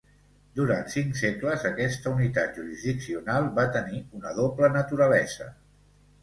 [0.59, 5.51] Durant cinc segles, aquesta unitat jurisdiccional va tenir una doble naturalesa.